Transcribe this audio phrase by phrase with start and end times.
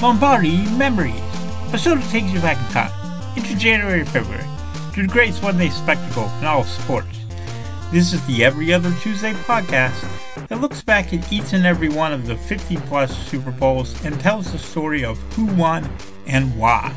[0.00, 1.20] Lombardi Memories,
[1.72, 4.44] a show that takes you back in time, into January February,
[4.94, 7.18] to the greatest one day spectacle in all of sports.
[7.90, 10.06] This is the Every Other Tuesday podcast
[10.46, 14.20] that looks back at each and every one of the 50 plus Super Bowls and
[14.20, 15.90] tells the story of who won
[16.28, 16.94] and why.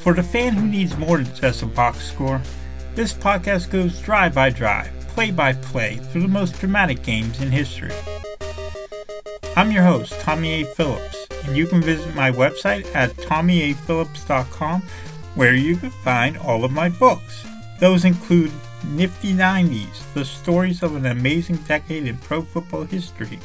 [0.00, 2.42] For the fan who needs more than just a box score,
[2.96, 7.52] this podcast goes drive by drive, play by play, through the most dramatic games in
[7.52, 7.92] history.
[9.56, 10.64] I'm your host, Tommy A.
[10.64, 14.82] Phillips, and you can visit my website at tommyaphillips.com
[15.36, 17.46] where you can find all of my books.
[17.78, 18.50] Those include
[18.88, 23.38] Nifty 90s, the stories of an amazing decade in pro football history,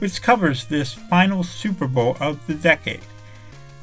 [0.00, 3.02] which covers this final Super Bowl of the decade.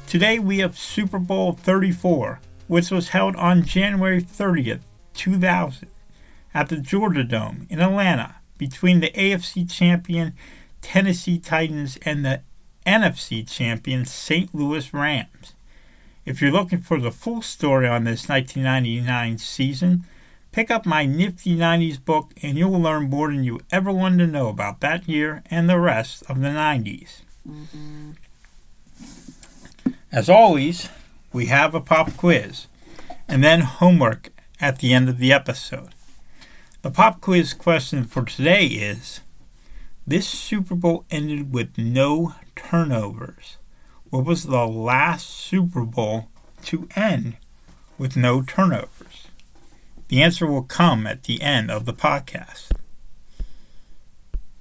[0.06, 2.38] Today we have Super Bowl 34,
[2.68, 4.82] which was held on January 30th,
[5.14, 5.88] 2000,
[6.52, 10.34] at the Georgia Dome in Atlanta between the AFC champion
[10.80, 12.40] Tennessee Titans, and the
[12.86, 14.54] NFC champion St.
[14.54, 15.52] Louis Rams.
[16.24, 20.04] If you're looking for the full story on this 1999 season,
[20.52, 24.18] pick up my Nifty 90s book and you will learn more than you ever wanted
[24.18, 27.22] to know about that year and the rest of the 90s.
[27.48, 28.10] Mm-hmm.
[30.12, 30.88] As always,
[31.32, 32.66] we have a pop quiz
[33.28, 35.90] and then homework at the end of the episode.
[36.82, 39.20] The pop quiz question for today is
[40.10, 43.58] this Super Bowl ended with no turnovers.
[44.10, 46.28] What was the last Super Bowl
[46.64, 47.36] to end
[47.96, 49.28] with no turnovers?
[50.08, 52.72] The answer will come at the end of the podcast.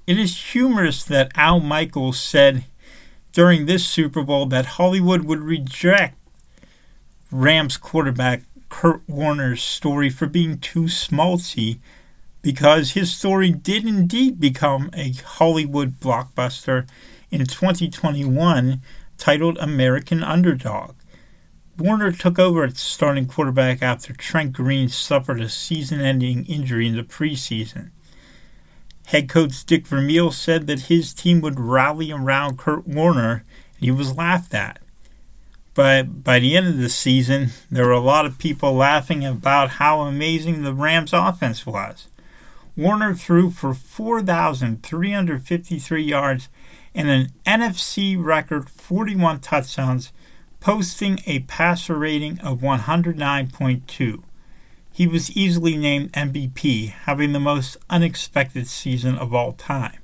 [0.05, 2.65] It is humorous that Al Michaels said
[3.33, 6.15] during this Super Bowl that Hollywood would reject
[7.31, 11.79] Rams quarterback Kurt Warner's story for being too schmaltzy
[12.41, 16.87] because his story did indeed become a Hollywood blockbuster
[17.31, 18.81] in 2021
[19.17, 20.95] titled American Underdog.
[21.77, 26.97] Warner took over as starting quarterback after Trent Green suffered a season ending injury in
[26.97, 27.91] the preseason.
[29.07, 33.43] Head coach Dick Vermeil said that his team would rally around Kurt Warner,
[33.75, 34.79] and he was laughed at.
[35.73, 39.71] But by the end of the season, there were a lot of people laughing about
[39.71, 42.07] how amazing the Rams' offense was.
[42.75, 46.49] Warner threw for 4,353 yards
[46.95, 50.11] and an NFC record 41 touchdowns,
[50.59, 54.23] posting a passer rating of 109.2.
[54.91, 59.99] He was easily named MVP, having the most unexpected season of all time.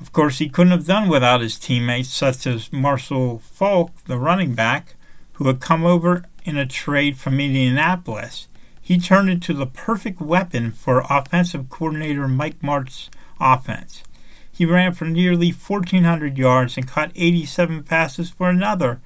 [0.00, 4.54] Of course, he couldn't have done without his teammates such as Marshall Faulk, the running
[4.54, 4.94] back,
[5.34, 8.46] who had come over in a trade from Indianapolis
[8.86, 13.10] he turned into the perfect weapon for offensive coordinator Mike Martz's
[13.40, 14.04] offense.
[14.52, 19.00] He ran for nearly 1,400 yards and caught 87 passes for another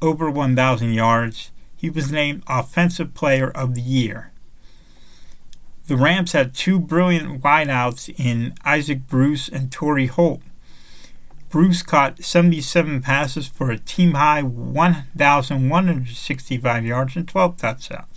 [0.00, 1.50] over 1,000 yards.
[1.76, 4.32] He was named Offensive Player of the Year.
[5.86, 10.40] The Rams had two brilliant wideouts in Isaac Bruce and Torry Holt.
[11.50, 18.13] Bruce caught 77 passes for a team high 1,165 yards and 12 touchdowns.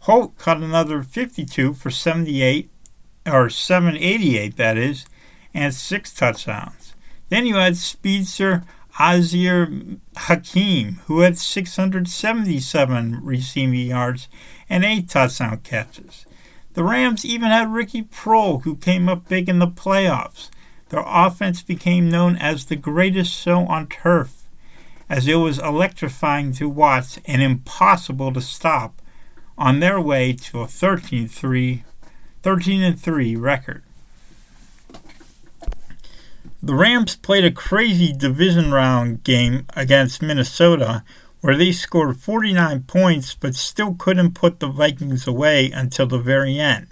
[0.00, 2.70] Holt caught another 52 for 78,
[3.26, 5.04] or 788, that is,
[5.52, 6.94] and six touchdowns.
[7.28, 8.64] Then you had speedster
[8.98, 9.70] Az-Zahir
[10.16, 14.28] Hakim, who had 677 receiving yards
[14.68, 16.26] and eight touchdown catches.
[16.74, 20.48] The Rams even had Ricky Proehl, who came up big in the playoffs.
[20.88, 24.44] Their offense became known as the greatest show on turf,
[25.08, 28.99] as it was electrifying to watch and impossible to stop
[29.60, 31.84] on their way to a 13 3
[32.42, 33.82] 13 and 3 record.
[36.62, 41.04] The Rams played a crazy division round game against Minnesota
[41.42, 46.58] where they scored 49 points but still couldn't put the Vikings away until the very
[46.58, 46.86] end.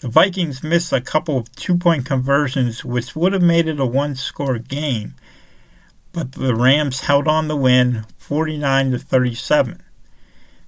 [0.00, 3.86] The Vikings missed a couple of two point conversions, which would have made it a
[3.86, 5.14] one score game,
[6.12, 9.83] but the Rams held on to win 49 to 37.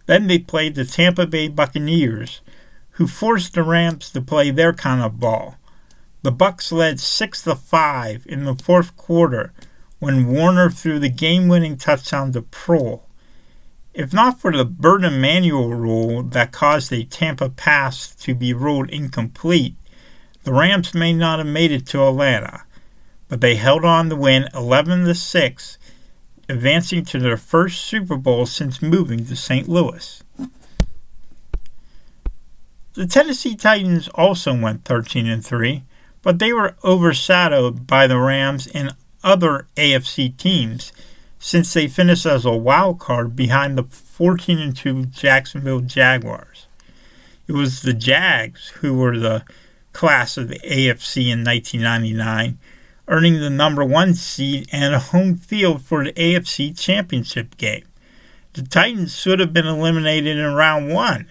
[0.06, 2.41] Then they played the Tampa Bay Buccaneers,
[2.93, 5.56] who forced the Rams to play their kind of ball.
[6.23, 9.53] The Bucs led 6 to 5 in the fourth quarter
[9.99, 13.03] when Warner threw the game-winning touchdown to Proehl.
[13.94, 18.91] If not for the Bert Emanuel rule that caused a Tampa pass to be ruled
[18.91, 19.75] incomplete,
[20.44, 22.64] the Rams may not have made it to Atlanta,
[23.29, 25.79] but they held on to win 11 to 6
[26.48, 29.69] advancing to their first Super Bowl since moving to St.
[29.69, 30.22] Louis.
[32.94, 35.82] The Tennessee Titans also went 13 and 3,
[36.22, 40.93] but they were overshadowed by the Rams and other AFC teams
[41.38, 46.66] since they finished as a wild card behind the 14 and 2 Jacksonville Jaguars.
[47.46, 49.44] It was the Jags who were the
[49.93, 52.58] class of the AFC in 1999
[53.08, 57.85] earning the number one seed and a home field for the AFC Championship game.
[58.55, 61.31] The Titans should have been eliminated in round one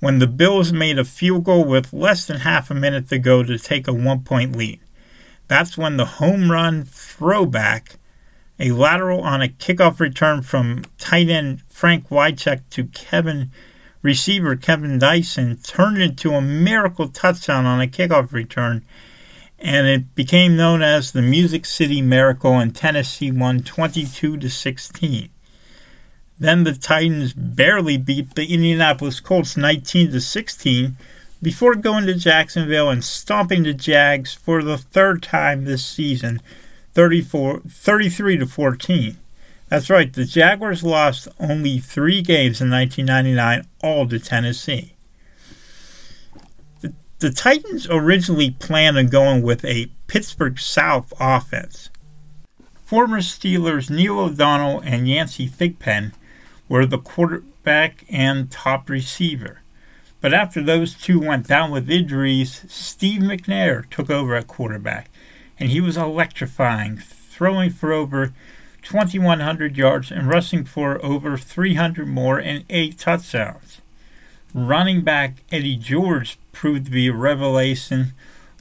[0.00, 3.42] when the Bills made a field goal with less than half a minute to go
[3.42, 4.80] to take a one point lead.
[5.46, 7.96] That's when the home run throwback,
[8.58, 13.50] a lateral on a kickoff return from tight end Frank Wycheck to Kevin
[14.04, 18.84] receiver Kevin Dyson, turned into a miracle touchdown on a kickoff return
[19.58, 25.28] and it became known as the Music City Miracle, and Tennessee won 22 to 16.
[26.38, 30.96] Then the Titans barely beat the Indianapolis Colts 19 to 16
[31.42, 36.40] before going to Jacksonville and stomping the Jags for the third time this season,
[36.94, 39.16] 34, 33 to 14.
[39.68, 44.93] That's right, the Jaguars lost only three games in 1999, all to Tennessee.
[47.24, 51.88] The Titans originally planned on going with a Pittsburgh South offense.
[52.84, 56.12] Former Steelers Neil O'Donnell and Yancey Thigpen
[56.68, 59.62] were the quarterback and top receiver.
[60.20, 65.08] But after those two went down with injuries, Steve McNair took over at quarterback,
[65.58, 68.34] and he was electrifying, throwing for over
[68.82, 73.80] 2,100 yards and rushing for over 300 more and eight touchdowns.
[74.56, 78.12] Running back Eddie George proved to be a revelation,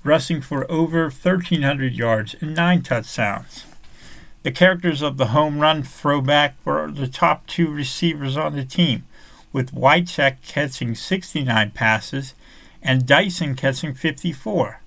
[0.03, 3.65] rushing for over 1,300 yards and nine touchdowns.
[4.41, 9.03] The characters of the home run throwback were the top two receivers on the team,
[9.51, 12.33] with Wycheck catching 69 passes
[12.81, 14.81] and Dyson catching 54.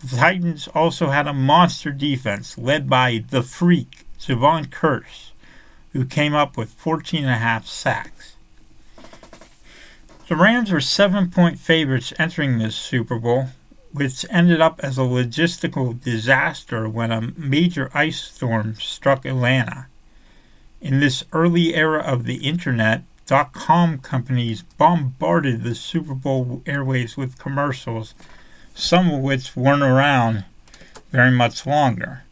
[0.00, 5.30] The Titans also had a monster defense led by the freak, Jevon Kearse,
[5.92, 8.21] who came up with 14 and a half sacks.
[10.32, 13.48] The Rams were seven point favorites entering this Super Bowl,
[13.92, 19.88] which ended up as a logistical disaster when a major ice storm struck Atlanta.
[20.80, 27.14] In this early era of the internet, dot com companies bombarded the Super Bowl airways
[27.14, 28.14] with commercials,
[28.74, 30.44] some of which weren't around
[31.10, 32.22] very much longer.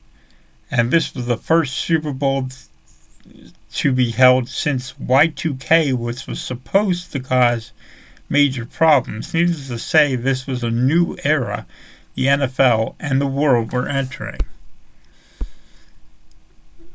[0.70, 2.49] And this was the first Super Bowl
[3.73, 7.73] to be held since Y2K, which was supposed to cause
[8.29, 9.35] major problems.
[9.35, 11.67] Needless to say, this was a new era
[12.15, 14.41] the NFL and the world were entering.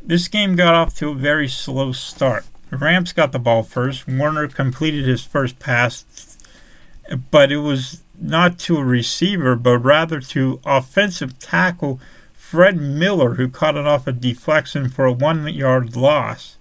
[0.03, 2.46] This game got off to a very slow start.
[2.70, 4.08] The Rams got the ball first.
[4.08, 6.38] Warner completed his first pass,
[7.32, 12.00] but it was not to a receiver, but rather to offensive tackle
[12.55, 16.57] Fred Miller, who caught it off a deflection for a one yard loss.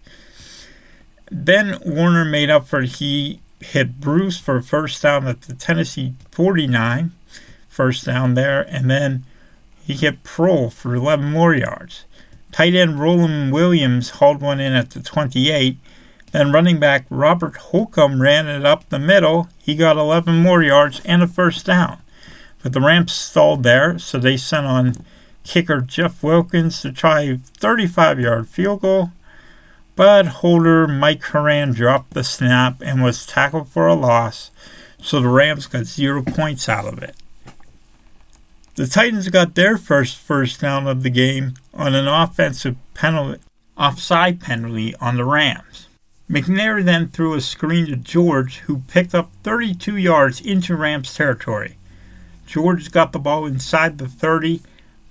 [1.31, 6.15] Then Warner made up for he hit Bruce for a first down at the Tennessee
[6.33, 7.13] 49,
[7.69, 9.25] first down there, and then
[9.85, 12.07] he hit Proehl for 11 more yards.
[12.51, 15.79] Tight end Roland Williams hauled one in at the 28.
[16.33, 19.49] Then running back Robert Holcomb ran it up the middle.
[19.59, 21.99] He got 11 more yards and a first down.
[22.65, 24.95] But the Rams stalled there, so they sent on
[25.45, 29.13] kicker Jeff Wilkins to try a 35 yard field goal.
[29.97, 34.51] But holder Mike Horan dropped the snap and was tackled for a loss,
[35.01, 37.15] so the Rams got zero points out of it.
[38.75, 43.41] The Titans got their first first down of the game on an offensive penalty,
[43.79, 45.87] offside penalty on the Rams.
[46.29, 51.77] McNair then threw a screen to George, who picked up 32 yards into Rams territory.
[52.47, 54.61] George got the ball inside the 30,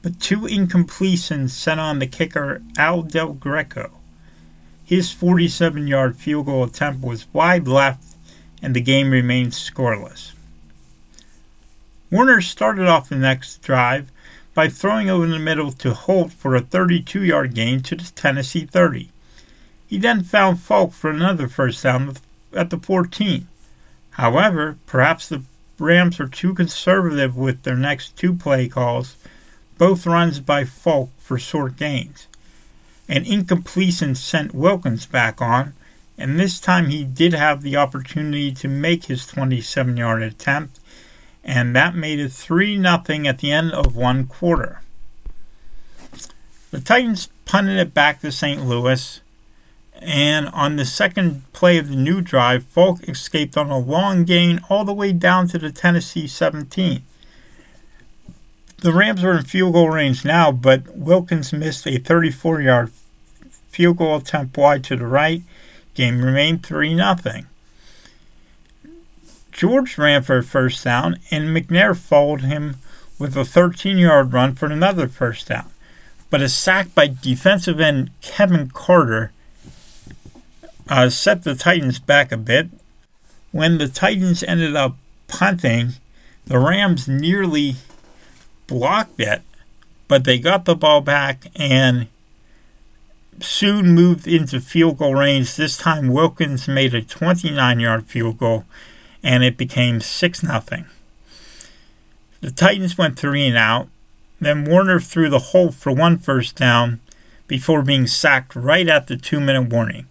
[0.03, 3.89] but two incompletions sent on the kicker Al Del Greco.
[4.85, 8.03] His 47 yard field goal attempt was wide left,
[8.61, 10.33] and the game remained scoreless.
[12.11, 14.11] Warner started off the next drive
[14.53, 18.65] by throwing over the middle to Holt for a 32 yard gain to the Tennessee
[18.65, 19.09] 30.
[19.87, 22.15] He then found Faulk for another first down
[22.53, 23.47] at the 14.
[24.11, 25.43] However, perhaps the
[25.79, 29.15] Rams were too conservative with their next two play calls,
[29.83, 32.27] both runs by Faulk for short gains.
[33.09, 35.73] An incompletion sent Wilkins back on,
[36.17, 40.79] and this time he did have the opportunity to make his 27 yard attempt,
[41.43, 44.79] and that made it 3 0 at the end of one quarter.
[46.71, 48.65] The Titans punted it back to St.
[48.65, 49.19] Louis,
[49.99, 54.61] and on the second play of the new drive, Faulk escaped on a long gain
[54.69, 57.03] all the way down to the Tennessee 17.
[58.83, 62.91] The Rams were in field goal range now, but Wilkins missed a 34 yard
[63.69, 65.41] field goal attempt wide to the right.
[65.93, 67.15] Game remained 3 0.
[69.53, 72.75] George ran for a first down, and McNair followed him
[73.17, 75.71] with a 13 yard run for another first down.
[76.29, 79.31] But a sack by defensive end Kevin Carter
[80.89, 82.67] uh, set the Titans back a bit.
[83.51, 84.97] When the Titans ended up
[85.29, 85.93] punting,
[86.45, 87.77] the Rams nearly
[88.67, 89.41] blocked it,
[90.07, 92.07] but they got the ball back and
[93.39, 95.55] soon moved into field goal range.
[95.55, 98.65] This time, Wilkins made a 29 yard field goal,
[99.21, 100.61] and it became 6 0.
[102.41, 103.87] The Titans went three and out.
[104.39, 106.99] Then Warner threw the Holt for one first down
[107.47, 110.07] before being sacked right at the two minute warning.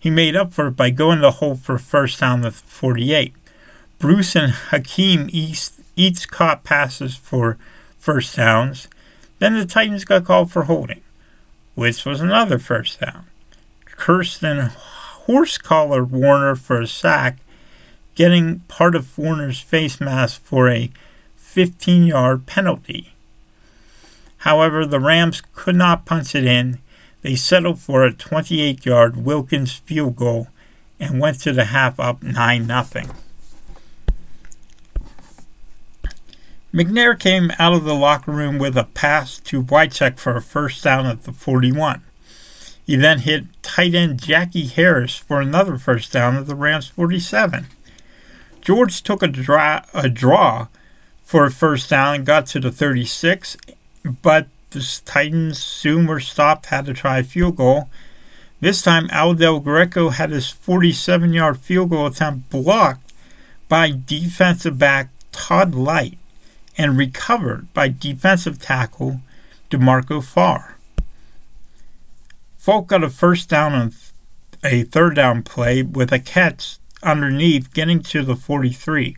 [0.00, 3.32] He made up for it by going to the Holt for first down with 48.
[3.98, 7.58] Bruce and Hakim each caught passes for
[7.98, 8.88] first downs.
[9.38, 11.02] Then the Titans got called for holding,
[11.74, 13.26] which was another first down.
[13.84, 14.70] Kirsten
[15.26, 17.38] horse collared Warner for a sack,
[18.14, 20.90] getting part of Warner's face mask for a
[21.36, 23.12] 15 yard penalty.
[24.38, 26.78] However, the Rams could not punch it in
[27.22, 30.48] they settled for a 28 yard Wilkins field goal
[31.00, 33.04] and went to the half up 9 0.
[36.78, 40.84] McNair came out of the locker room with a pass to Wycheck for a first
[40.84, 42.02] down at the 41.
[42.86, 47.66] He then hit tight end Jackie Harris for another first down at the Rams 47.
[48.60, 50.68] George took a draw, a draw
[51.24, 53.56] for a first down and got to the 36,
[54.22, 57.90] but the Titans soon were stopped, had to try a field goal.
[58.60, 63.12] This time, Al Del Greco had his 47 yard field goal attempt blocked
[63.68, 66.18] by defensive back Todd Lyght
[66.78, 69.20] and recovered by defensive tackle
[69.68, 70.76] DeMarco Farr.
[72.56, 73.92] Faulk got a first down on
[74.64, 79.16] a third down play with a catch underneath getting to the 43.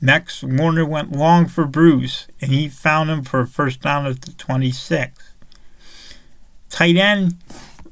[0.00, 4.22] Next, Warner went long for Bruce, and he found him for a first down at
[4.22, 5.32] the 26.
[6.70, 7.36] Tight end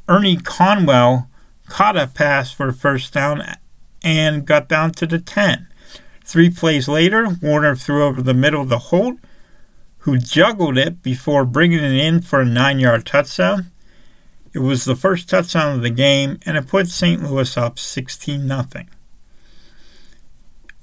[0.09, 1.29] Ernie Conwell
[1.69, 3.43] caught a pass for a first down
[4.03, 5.69] and got down to the 10.
[6.31, 9.19] Three plays later, Warner threw over the middle the Holt,
[10.05, 13.73] who juggled it before bringing it in for a nine yard touchdown.
[14.53, 17.21] It was the first touchdown of the game, and it put St.
[17.21, 18.65] Louis up 16 0.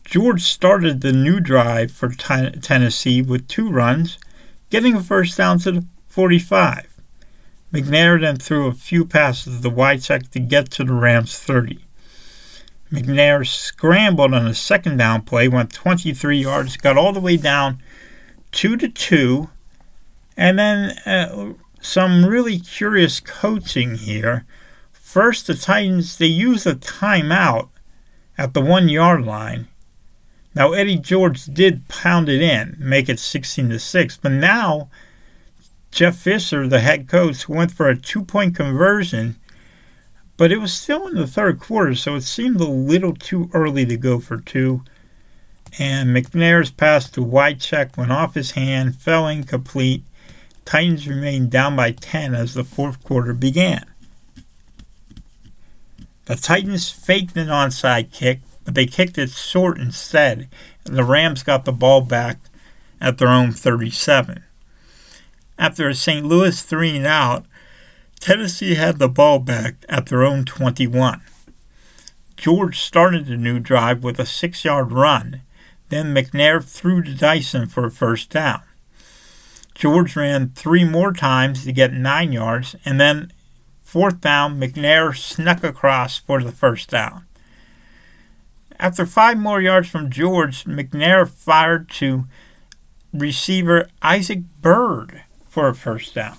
[0.03, 4.19] George started the new drive for t- Tennessee with two runs,
[4.69, 6.89] getting a first down to the 45.
[7.71, 11.86] McNair then threw a few passes to Wycheck to get to the Rams 30.
[12.91, 17.81] McNair scrambled on a second down play, went 23 yards, got all the way down
[18.51, 19.49] 2 to 2,
[20.37, 24.45] and then uh, some really curious coaching here.
[24.91, 27.69] First, the Titans they use a timeout
[28.37, 29.67] at the one yard line.
[30.53, 34.89] Now Eddie George did pound it in, make it 16 to 6, but now
[35.91, 39.35] Jeff Fisher, the head coach, went for a two-point conversion,
[40.37, 43.85] but it was still in the third quarter, so it seemed a little too early
[43.87, 44.83] to go for two.
[45.79, 50.03] And McNair's pass to Wycheck went off his hand, fell incomplete.
[50.63, 53.85] Titans remained down by 10 as the fourth quarter began.
[56.25, 60.49] The Titans faked an onside kick, but they kicked it short instead,
[60.85, 62.37] and the Rams got the ball back
[62.99, 64.43] at their own 37.
[65.57, 66.25] After a St.
[66.25, 67.45] Louis three and out,
[68.19, 71.21] Tennessee had the ball back at their own 21.
[72.35, 75.41] George started the new drive with a six yard run.
[75.89, 78.61] Then McNair threw to Dyson for a first down.
[79.73, 83.31] George ran three more times to get nine yards, and then
[83.83, 87.25] fourth down, McNair snuck across for the first down.
[88.79, 92.25] After five more yards from George, McNair fired to
[93.13, 96.37] receiver Isaac Byrd for a first down.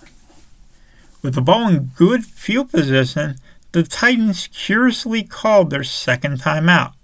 [1.29, 3.37] With the ball in good field position,
[3.73, 6.95] the Titans curiously called their second timeout.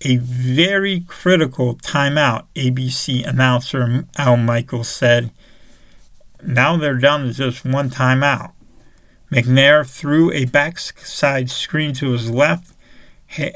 [0.00, 5.30] A very critical timeout, ABC announcer Al Michaels said.
[6.42, 8.50] Now they're down to just one timeout.
[9.30, 12.72] McNair threw a backside screen to his left,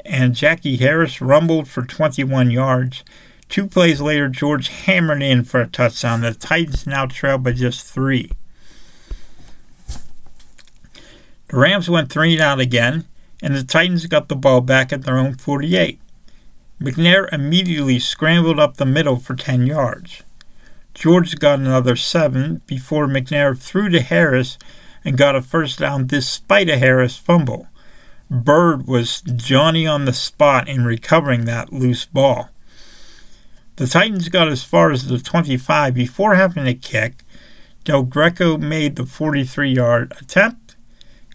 [0.05, 3.03] and Jackie Harris rumbled for 21 yards.
[3.49, 6.21] Two plays later, George hammered in for a touchdown.
[6.21, 8.31] The Titans now trail by just three.
[11.49, 13.05] The Rams went three and out again,
[13.43, 16.01] and the Titans got the ball back at their own 48.
[16.81, 20.23] McNair immediately scrambled up the middle for 10 yards.
[20.95, 24.59] George got another seven before McNair threw to Harris
[25.05, 27.69] and got a first down despite a Harris fumble.
[28.31, 32.49] Byrd was Johnny on the spot in recovering that loose ball.
[33.77, 37.25] The Titans got as far as the 25 before having a kick.
[37.85, 40.64] Del Greco made the 43 yard attempt,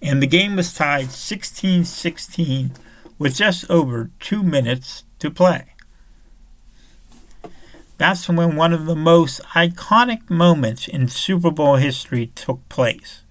[0.02, 2.72] and the game was tied 16 16
[3.18, 5.76] with just over two minutes to play.
[7.98, 13.24] That's when one of the most iconic moments in Super Bowl history took place.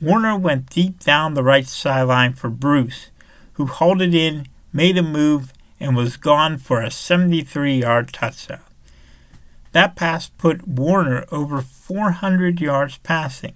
[0.00, 3.10] Warner went deep down the right sideline for Bruce,
[3.54, 8.60] who hauled it in, made a move, and was gone for a 73 yard touchdown.
[9.72, 13.54] That pass put Warner over 400 yards passing,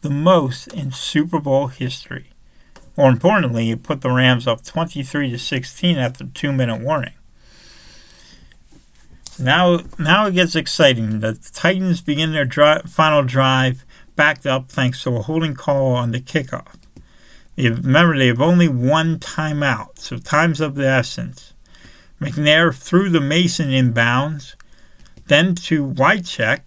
[0.00, 2.30] the most in Super Bowl history.
[2.96, 7.14] More importantly, it put the Rams up 23 to 16 after 2 minute warning.
[9.38, 11.20] Now, now it gets exciting.
[11.20, 12.46] The Titans begin their
[12.86, 16.76] final drive backed up thanks to a holding call on the kickoff.
[17.56, 21.54] Remember, they have only one timeout, so time's of the essence.
[22.20, 24.54] McNair threw the Mason inbounds,
[25.26, 26.60] then to Wycheck,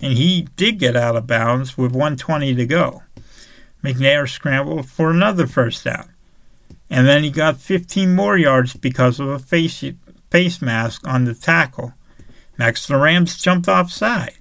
[0.00, 3.02] and he did get out of bounds with 120 to go.
[3.82, 6.10] McNair scrambled for another first down,
[6.90, 9.84] and then he got 15 more yards because of a face,
[10.30, 11.92] face mask on the tackle.
[12.58, 14.34] Next, the Rams jumped offside.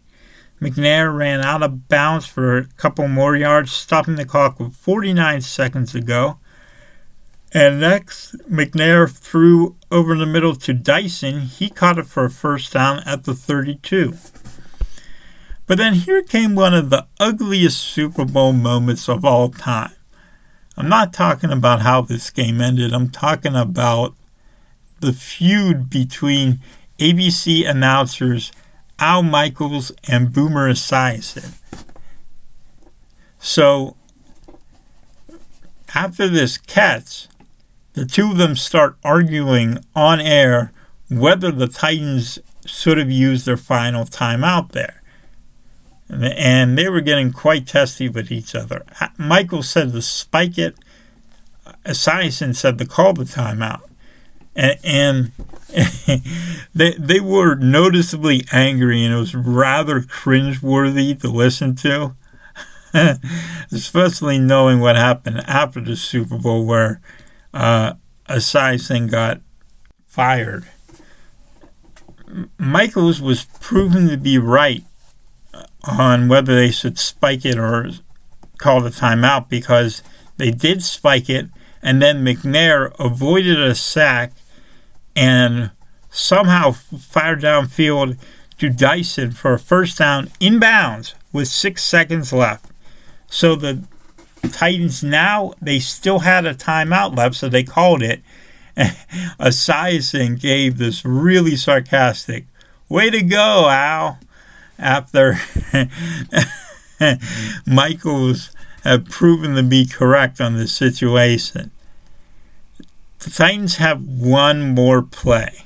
[0.60, 5.42] McNair ran out of bounds for a couple more yards, stopping the clock with 49
[5.42, 6.40] seconds to go.
[7.54, 11.42] And next, McNair threw over the middle to Dyson.
[11.42, 14.16] He caught it for a first down at the 32.
[15.68, 19.92] But then here came one of the ugliest Super Bowl moments of all time.
[20.78, 24.16] I'm not talking about how this game ended, I'm talking about
[25.02, 26.60] the feud between
[27.00, 28.52] ABC announcers
[29.00, 31.58] Al Michaels and Boomer Esiason.
[33.40, 33.96] So
[35.94, 37.28] after this catch,
[37.94, 40.72] the two of them start arguing on air
[41.10, 45.02] whether the Titans should have used their final timeout there.
[46.10, 48.86] And they were getting quite testy with each other.
[49.18, 50.76] Michael said to spike it.
[51.86, 53.82] Esiason said to call the timeout.
[54.56, 55.32] And, and
[56.74, 62.16] they they were noticeably angry, and it was rather cringeworthy to listen to,
[63.72, 67.02] especially knowing what happened after the Super Bowl, where
[67.54, 67.94] uh,
[68.28, 69.42] Esiason got
[70.06, 70.68] fired.
[72.58, 74.84] Michaels was proven to be right
[75.84, 77.90] on whether they should spike it or
[78.58, 80.02] call the timeout because
[80.38, 81.48] they did spike it,
[81.82, 84.34] and then McNair avoided a sack
[85.16, 85.72] and
[86.10, 88.18] somehow fired downfield
[88.58, 92.66] to Dyson for a first down inbounds with six seconds left.
[93.28, 93.84] So the
[94.52, 98.22] Titans now they still had a timeout left, so they called it.
[98.78, 102.46] Esiason gave this really sarcastic,
[102.90, 104.20] "Way to go, Al!"
[104.80, 105.40] After
[107.66, 108.52] Michaels
[108.84, 111.72] had proven to be correct on this situation.
[113.20, 115.66] The Titans have one more play.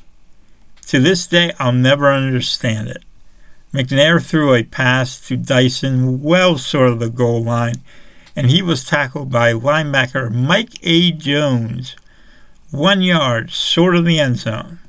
[0.88, 3.04] To this day, I'll never understand it.
[3.74, 7.76] McNair threw a pass to Dyson well short of the goal line,
[8.36, 11.12] and he was tackled by linebacker Mike A.
[11.12, 11.96] Jones,
[12.72, 14.80] one yard short of the end zone.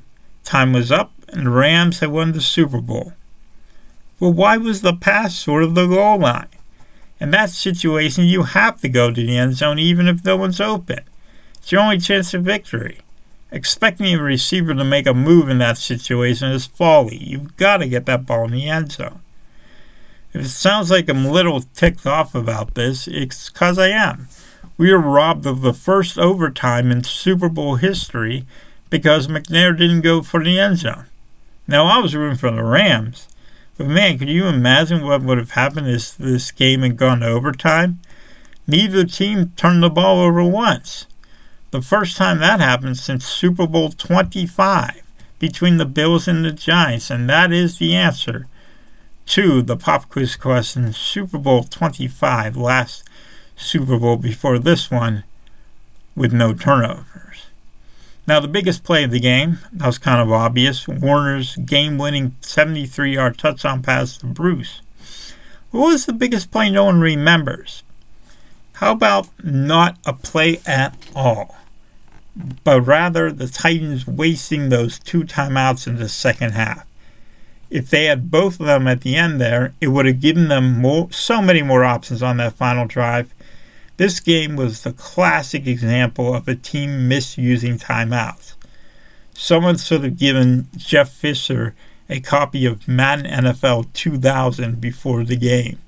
[0.42, 3.12] Time was up, and the Rams had won the Super Bowl.
[4.22, 6.46] Well, why was the pass short of the goal line?
[7.18, 10.60] In that situation, you have to go to the end zone even if no one's
[10.60, 11.00] open.
[11.56, 13.00] It's your only chance of victory.
[13.50, 17.16] Expecting a receiver to make a move in that situation is folly.
[17.16, 19.22] You've got to get that ball in the end zone.
[20.32, 24.28] If it sounds like I'm a little ticked off about this, it's because I am.
[24.78, 28.46] We were robbed of the first overtime in Super Bowl history
[28.88, 31.06] because McNair didn't go for the end zone.
[31.66, 33.26] Now, I was rooting for the Rams,
[33.76, 37.26] but man, could you imagine what would have happened if this game had gone to
[37.26, 38.00] overtime?
[38.66, 41.06] Neither team turned the ball over once.
[41.70, 45.02] The first time that happened since Super Bowl 25
[45.38, 48.46] between the Bills and the Giants, and that is the answer
[49.26, 53.08] to the pop quiz question Super Bowl 25, last
[53.56, 55.24] Super Bowl before this one,
[56.14, 57.31] with no turnovers.
[58.26, 62.36] Now, the biggest play of the game, that was kind of obvious Warner's game winning
[62.40, 64.80] 73 yard touchdown pass to Bruce.
[65.70, 67.82] What was the biggest play no one remembers?
[68.74, 71.56] How about not a play at all,
[72.64, 76.86] but rather the Titans wasting those two timeouts in the second half?
[77.72, 80.78] if they had both of them at the end there, it would have given them
[80.78, 83.34] more, so many more options on that final drive.
[84.02, 88.54] This game was the classic example of a team misusing timeouts.
[89.32, 91.76] Someone should have given Jeff Fisher
[92.08, 95.78] a copy of Madden NFL 2000 before the game.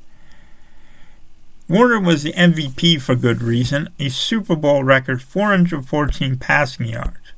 [1.69, 7.33] Warner was the MVP for good reason, a Super Bowl record 414 passing yards.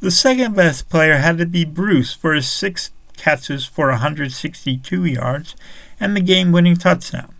[0.00, 5.54] The second best player had to be Bruce for his six catches for 162 yards
[6.00, 7.33] and the game winning touchdown.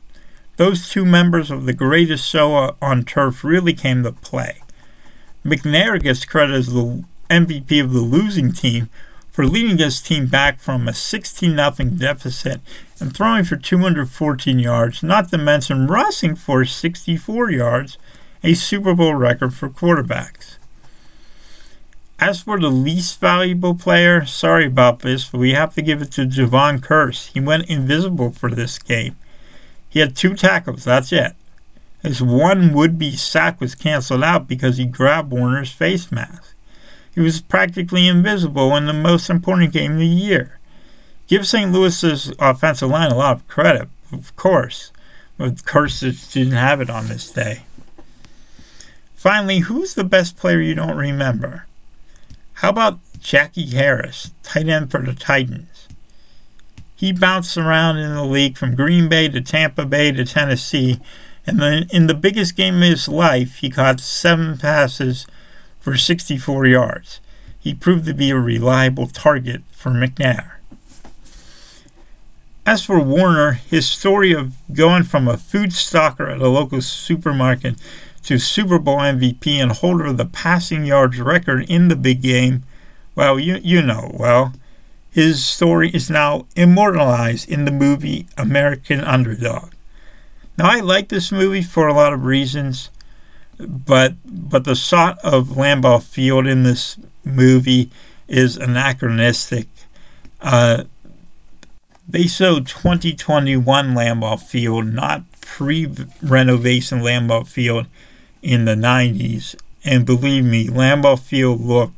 [0.57, 4.61] Those two members of the greatest show on turf really came to play.
[5.45, 8.89] McNair gets credit as the MVP of the losing team
[9.33, 12.61] for leading his team back from a 16 0 deficit
[13.01, 17.99] and throwing for 214 yards, not to mention rushing for 64 yards,
[18.45, 20.57] a Super Bowl record for quarterbacks.
[22.21, 26.13] As for the least valuable player, sorry about this, but we have to give it
[26.13, 27.33] to Jevon Kearse.
[27.33, 29.17] He went invisible for this game.
[29.95, 31.37] He had two tackles, that's it.
[32.03, 36.57] His one would be sack was canceled out because he grabbed Warner's face mask.
[37.15, 40.59] He was practically invisible in the most important game of the year.
[41.29, 41.71] Give St.
[41.71, 44.91] Louis's offensive line a lot of credit, of course,
[45.39, 47.63] but Kearse didn't have it on this day.
[49.15, 51.67] Finally, who's the best player you don't remember?
[52.55, 55.74] How about Jackie Harris, tight end for the Titans?
[56.97, 61.01] He bounced around in the league from Green Bay to Tampa Bay to Tennessee,
[61.47, 65.27] and then in the biggest game of his life, he caught seven passes
[65.81, 67.21] for 64 yards.
[67.59, 70.53] He proved to be a reliable target for McNair.
[72.67, 77.75] As for Warner, his story of going from a food stalker at a local supermarket
[78.23, 82.63] to Super Bowl MVP and holder of the passing yards record in the big game,
[83.15, 84.55] well, you, you know, well,
[85.15, 89.71] his story is now immortalized in the movie American Underdog.
[90.59, 92.91] Now, I like this movie for a lot of reasons,
[93.57, 97.91] but but the shot of Lambeau Field in this movie
[98.27, 99.69] is anachronistic.
[100.41, 100.83] Uh,
[102.09, 107.87] they showed 2021 Lambeau Field, not pre-renovation Lambeau Field,
[108.43, 109.55] in the 90s.
[109.85, 111.95] And believe me, Lambeau Field looked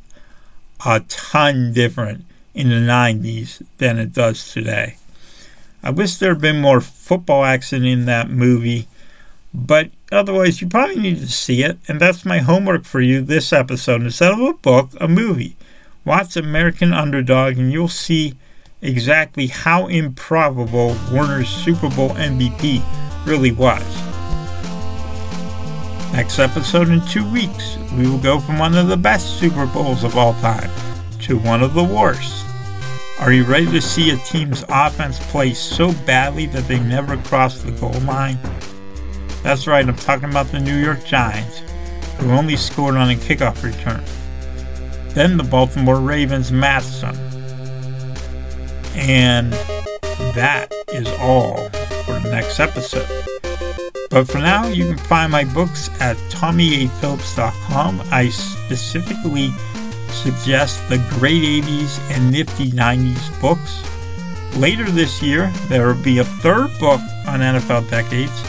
[0.85, 2.26] a ton different
[2.57, 4.97] in the 90s than it does today.
[5.83, 8.89] I wish there had been more football action in that movie,
[9.55, 11.79] but otherwise, you probably need to see it.
[11.87, 14.03] And that's my homework for you this episode.
[14.03, 15.55] Instead of a book, a movie.
[16.05, 18.35] Watch American Underdog, and you'll see
[18.81, 22.83] exactly how improbable Warner's Super Bowl MVP
[23.27, 23.83] really was.
[26.13, 30.05] Next episode in two weeks, we will go from one of the best Super Bowls
[30.05, 30.71] of all time
[31.27, 32.47] to one of the worst.
[33.19, 37.63] Are you ready to see a team's offense play so badly that they never cross
[37.63, 38.39] the goal line?
[39.43, 41.63] That's right, I'm talking about the New York Giants,
[42.19, 44.05] who only scored on a kickoff return.
[45.15, 47.17] Then the Baltimore Ravens matched them.
[48.95, 49.53] And
[50.37, 51.57] that is all
[52.05, 53.09] for the next episode.
[54.11, 58.03] But for now, you can find my books at TommyAPhillips.com.
[58.13, 59.51] I specifically
[60.23, 63.83] suggest the great 80s and nifty 90s books.
[64.57, 68.43] Later this year, there will be a third book on NFL decades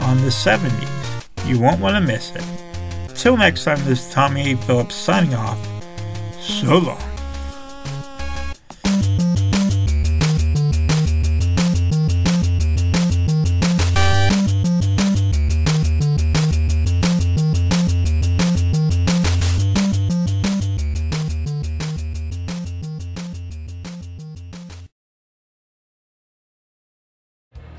[0.00, 1.26] on the 70s.
[1.46, 2.44] You won't want to miss it.
[3.14, 4.56] Till next time, this is Tommy A.
[4.56, 5.58] Phillips signing off.
[6.40, 7.11] So long.